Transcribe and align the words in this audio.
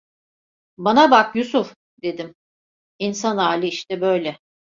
Bana 0.77 1.11
bak 1.11 1.35
Yusuf, 1.35 1.75
dedim, 2.03 2.35
insan 2.99 3.37
hali 3.37 3.67
işte 3.67 4.01
böyle. 4.01 4.37